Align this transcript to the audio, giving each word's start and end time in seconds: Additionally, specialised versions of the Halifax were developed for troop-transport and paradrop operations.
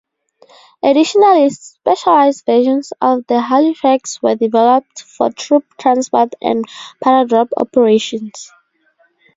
Additionally, 0.81 1.51
specialised 1.51 2.43
versions 2.47 2.91
of 3.01 3.23
the 3.27 3.39
Halifax 3.39 4.19
were 4.19 4.33
developed 4.35 5.03
for 5.03 5.29
troop-transport 5.31 6.33
and 6.41 6.65
paradrop 7.03 7.49
operations. 7.55 8.49